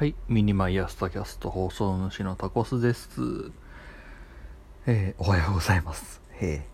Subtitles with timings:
[0.00, 3.10] はい、 miniMY 朝 tacast 放送主のタコスです。
[4.86, 6.22] えー、おはようございます。
[6.40, 6.64] え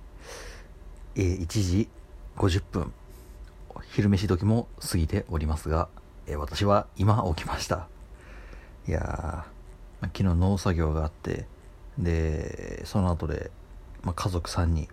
[1.16, 1.88] ー、えー1時
[2.36, 2.92] 50分、
[3.90, 5.88] 昼飯時も過ぎておりますが、
[6.28, 7.88] え私は今起きました。
[8.86, 11.46] いやー、昨日農作業があって、
[11.98, 13.50] で、その後で、
[14.04, 14.86] ま、家族3人、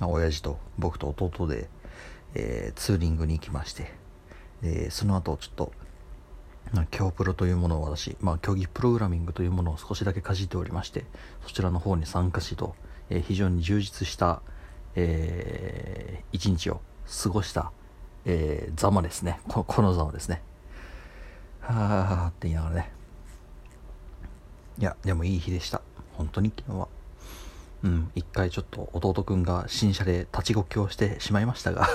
[0.00, 1.68] ま、親父と僕と弟で、
[2.34, 3.92] えツーリングに行きまして、
[4.62, 5.72] でその後ちょっと、
[6.74, 11.04] まあ競プロというものを私、まあ、競技プログラミングというものを少しだけかじっておりまして
[11.46, 12.74] そちらの方に参加しと、
[13.10, 14.42] えー非常に充実した、
[14.96, 16.80] えー一日を
[17.22, 17.70] 過ごした、
[18.24, 19.38] えーざまですね。
[19.46, 20.42] ここのざまですね。
[21.60, 22.92] はあって言いながらね。
[24.78, 25.80] いやでもいい日でした。
[26.14, 26.88] 本当に昨日は。
[27.84, 31.86] うん一回ちょっと弟くんが新車で立ちこきをしてしまいましたが。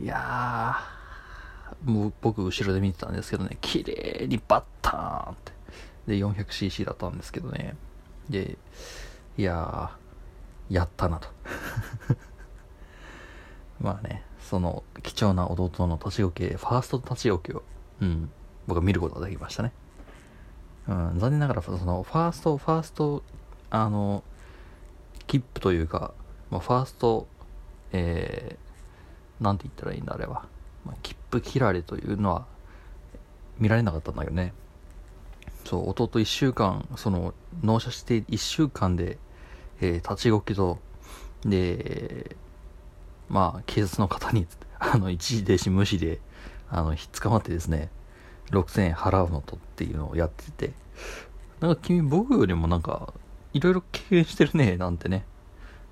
[0.00, 0.91] いやー。
[1.84, 5.52] 僕後ろで見てたんですけどね綺麗にバッターンって。
[6.06, 7.76] で 400cc だったんですけどね。
[8.28, 8.56] で
[9.36, 11.28] いやーやったなと。
[13.80, 17.62] まあねその貴重な弟の立ち置きファースト立ち置きを
[18.00, 18.30] うん
[18.66, 19.72] 僕は見ることができましたね。
[20.88, 23.22] うん、残念ながらそのファーストファースト
[23.70, 24.24] あの
[25.26, 26.12] 切符というか、
[26.50, 27.26] まあ、ファースト
[27.92, 30.46] えー、なんて言ったらいいんだあれは、
[30.84, 32.46] まあ、切符切られというのは
[33.58, 34.52] 見られなかったんだけどね。
[35.64, 39.18] そう弟1週間その納車して1週間で、
[39.80, 40.78] えー立ち動きと
[41.44, 42.36] で
[43.28, 44.46] まあ警察の方に
[44.78, 46.20] あの一時停止無視で
[46.68, 47.90] あの捕まってですね
[48.50, 50.72] 6000円払うのとっていうのをやってて。
[51.60, 53.14] なんか君僕よりもなんか
[53.52, 55.24] いろいろ経験してるねなんてね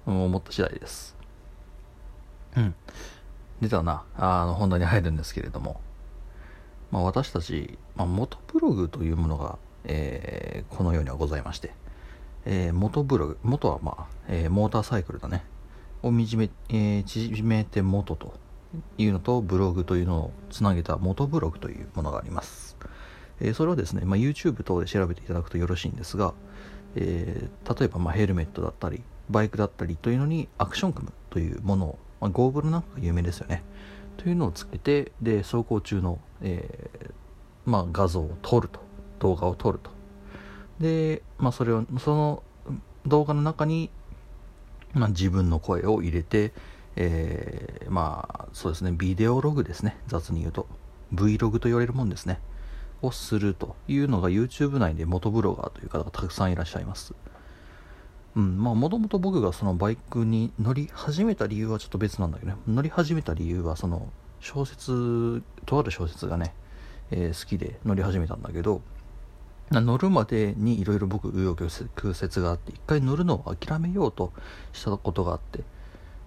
[0.05, 1.17] 思った次第です。
[2.57, 2.75] うん。
[3.69, 4.05] ではな。
[4.17, 5.81] あの本題に入るんですけれども、
[6.91, 11.73] まあ、私たち、まあ、元ブログというものが、えーこの世にはございまして、
[12.45, 15.45] えー元ブログ元はまあ、えーモーターサイクルだね。
[16.03, 18.33] をみじめ、えー縮めて元と
[18.97, 22.77] いうのとブログというのをつなげた元ブログというものがあります、
[23.41, 26.33] えーそれはですね、まあ、YouTube 等で調べていただくとよろしいんですが、
[26.97, 33.63] えー例えばまあヘルメットだったりバイクだったりというのにアクションカムというものを、まあ、ゴーグルなんかが有名ですよね。
[34.17, 37.11] というのをつけてで走行中の、えー
[37.65, 38.81] まあ、画像を撮ると。
[39.21, 39.91] 動画を撮ると。
[40.81, 42.43] で、まあ、それをその
[43.07, 43.91] 動画の中に、
[44.95, 46.53] まあ、自分の声を入れて、
[46.97, 49.97] えーまあそうですねビデオログですね。
[50.07, 50.67] 雑に言うと。
[51.15, 52.41] Vlog と言われるもんですね。
[53.03, 57.15] をするというのが YouTube 内で元ブロガーという方がたくさんいらっしゃいます。
[58.37, 62.59] うんまあもともと僕がそのバイクに乗り始めた理由はちょっと別なんだけどね。
[62.69, 64.09] 乗り始めた理由はその
[64.41, 66.55] 小説とある小説がね、
[67.11, 68.83] えー好きで乗り始めたんだけど
[69.71, 74.33] 乗るまでにいろいろ僕紆余曲折があって一回乗るのを諦めようと
[74.73, 75.63] したことがあって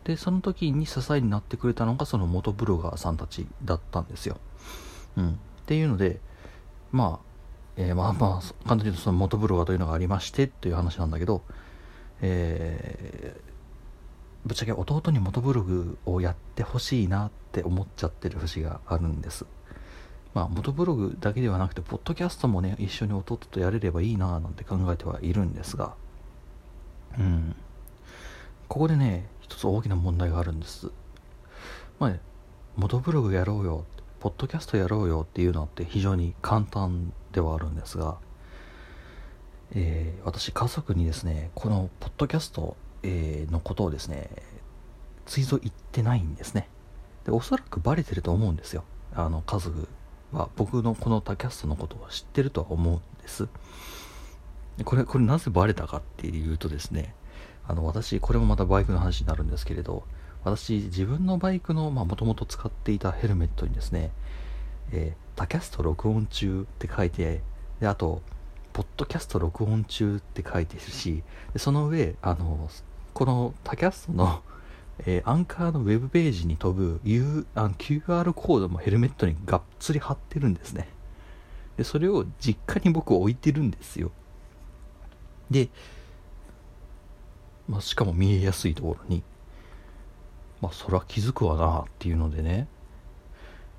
[0.06, 4.38] でその時に支えになってくれたのがその元ブロガーさんたちだったんですよ、
[5.18, 5.34] うん、っ
[5.66, 6.20] ていうので
[6.92, 7.26] まあ、
[7.76, 11.42] えーまあまあ簡単に言うとその元ブロガーというのがありましてという話なんだけど
[12.26, 13.54] えー
[14.46, 19.46] ぶっちゃけ弟に元ブログをやってほしいなって思っちゃってる節があるんです。
[20.34, 25.94] まあ元ブログだけではなくてポッドキャストもね一緒に弟とやれればいいななんて考えてはいるんですが。
[27.18, 27.56] うん。
[28.68, 30.92] ここでね一つ大きな問題があるんです。
[32.00, 32.14] まあ
[32.76, 33.86] motoblog やろうよ
[34.20, 38.18] ポッドキャストやろうよっていうのって非常に簡単ではあるんですが。
[39.76, 44.30] えー私家族にですねこのポッドキャスト、えーのことをですね
[45.26, 46.68] ついぞ言ってないんですね。
[47.26, 48.84] でおそらくバレてると思うんですよ。
[49.14, 49.88] あの家族
[50.32, 50.50] は。
[50.56, 53.48] 僕のこの tacast のことを知ってるとは思うんです。
[54.84, 57.14] これこれなぜバレたかっていうとですね
[57.68, 60.04] あの私これもまたバイクの話になるんですけれど
[60.44, 64.12] 私自分のバイクのもともと使っていたヘルメットにですね、
[64.92, 67.42] えー tacast 録音中って書いて
[67.80, 68.22] であと
[68.74, 71.24] ポッドキャスト録音中って書いてるし
[71.56, 72.70] その上あの
[73.14, 74.42] この tacast の、
[75.06, 80.90] えーアンカーのウェブページに飛ぶ U あの QR コードもヘルメットにがっつり貼ってるんですね。
[81.78, 84.12] でそれを実家に僕置いてるんですよ。
[85.50, 85.70] で、
[87.68, 89.24] まあ、しかも見えやすいところに
[90.62, 92.68] まあそれは気づくわなっていうのでね。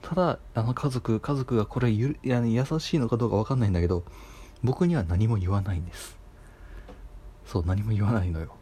[0.03, 4.05] ただあの家族家族がこれゆいや優しいのかどうかわかんないんだけど
[4.63, 6.17] 僕には何も言わないんです。
[7.47, 8.55] そう何も言わないのよ。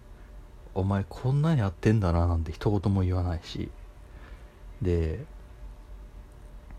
[0.74, 3.70] お前こんなにやってんだななんて一言も言わないし。
[4.80, 5.24] で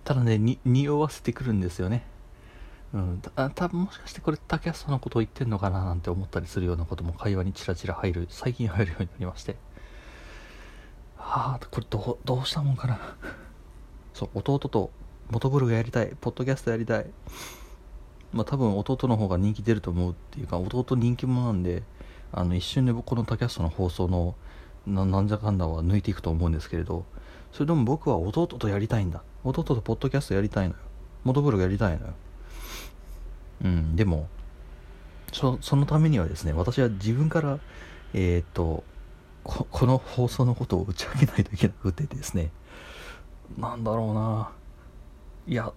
[0.04, 2.06] ただねに匂わせてくるんですよね。
[2.94, 9.56] うん、た多分もしかしてこれタキャストのことを言ってんのかななんて思ったりするようなことも会話にチラチラ入る最近入るようになりまして。
[11.18, 13.00] はあこれどうどうしたもんかな。
[14.14, 14.92] そう弟と
[15.32, 17.06] モトブログやりたいポッドキャストやりたい。
[18.34, 21.84] まあ多分弟の方が人気出ると思うっていうか弟人気者なんで
[22.32, 24.36] あの一瞬で僕このタキャストの放送の
[24.86, 27.06] ななんじゃかんだは抜いていくと思うんですけれど
[27.54, 29.22] それでも僕は弟とやりたいんだ。
[29.44, 30.80] 弟とポッドキャストやりたいのよ。
[31.24, 32.14] 元ブログやりたいのよ。
[33.64, 34.28] うんでも
[35.32, 37.60] そそのためにはですね私は自分から
[38.14, 38.84] えーっと
[39.44, 42.50] ここの放送のことを打ち明けないといけなくてですね。
[43.58, 44.50] なんだろうな。
[45.46, 45.72] いや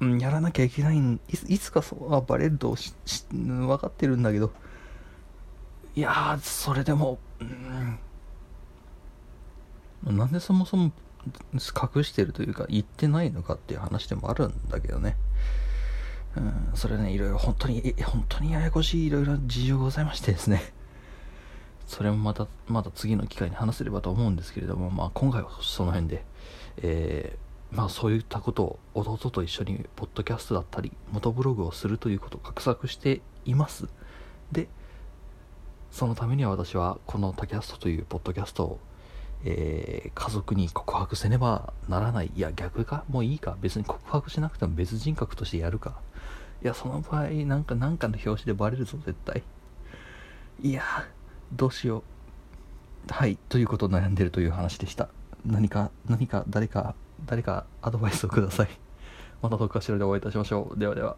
[0.00, 4.52] うんやらなきゃいけないんいついつかそうはバレるとしし分かってるんだけど。
[5.96, 7.98] いやーそれでもうん。
[10.16, 10.92] なんでそもそも
[11.54, 15.16] 隠してるというか言ってないのかっていう話でもあるんだけどね。
[16.36, 20.72] うんそれねいろいろ本当に本当にややこしいいろいろ事情がございましてですね。
[21.88, 26.24] それもまたまた次の機会に話せればと思うんですけれども、まあ、今回はその辺で、
[26.82, 33.86] えーまあ、そういったことを弟と一緒にポッドキャストだったり元ブログをするということを画策しています。
[34.50, 34.68] で
[35.90, 38.78] そのためには私はこのタキャストというポッドキャストを、
[39.44, 42.30] えー家族に告白せねばならない。
[42.34, 43.56] いや逆かもういいか。
[43.60, 46.00] 別に告白しなくても別人格としてやるか。
[46.62, 49.42] いやその場合なんかなんかの表紙でバレるぞ絶対。
[50.62, 50.82] いや
[51.52, 53.12] どうしよう。
[53.12, 55.08] はいということを悩んでるという話でした。
[55.46, 56.94] 何か何か誰か
[57.26, 58.68] 誰かアドバイスをください。
[59.42, 60.78] またどっかしらでお会いいたしましょう。
[60.78, 61.16] ではでは。